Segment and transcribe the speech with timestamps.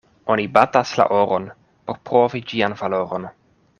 [0.35, 1.45] Oni batas la oron,
[1.91, 3.29] por provi ĝian valoron.